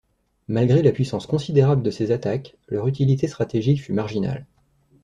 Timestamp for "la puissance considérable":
0.81-1.83